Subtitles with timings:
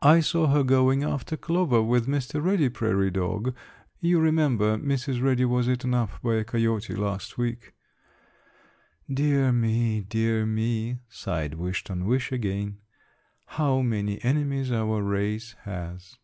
[0.00, 2.42] I saw her going after clover with Mr.
[2.42, 3.54] Reddy Prairie Dog.
[4.00, 5.22] You remember Mrs.
[5.22, 7.74] Reddy was eaten up by a coyote last week."
[9.12, 12.78] "Dear me, dear me," sighed Wish ton wish again,
[13.44, 16.16] "how many enemies our race has!"